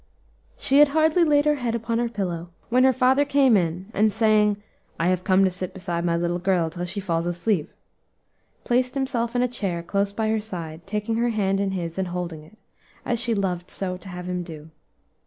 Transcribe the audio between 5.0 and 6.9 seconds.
have come to sit beside my little girl till